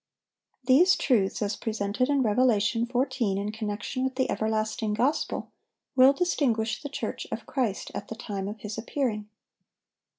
[0.63, 5.51] These truths, as presented in Revelation 14 in connection with the "everlasting gospel,"
[5.95, 9.29] will distinguish the church of Christ at the time of His appearing.